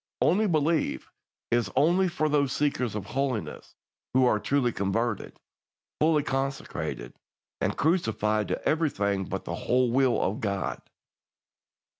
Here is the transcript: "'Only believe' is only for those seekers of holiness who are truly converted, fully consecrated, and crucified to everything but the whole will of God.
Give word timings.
"'Only 0.19 0.47
believe' 0.47 1.11
is 1.51 1.69
only 1.75 2.07
for 2.07 2.27
those 2.27 2.51
seekers 2.53 2.95
of 2.95 3.05
holiness 3.05 3.75
who 4.15 4.25
are 4.25 4.39
truly 4.39 4.71
converted, 4.71 5.39
fully 5.99 6.23
consecrated, 6.23 7.13
and 7.61 7.77
crucified 7.77 8.47
to 8.47 8.67
everything 8.67 9.25
but 9.25 9.45
the 9.45 9.53
whole 9.53 9.91
will 9.91 10.19
of 10.19 10.39
God. 10.41 10.81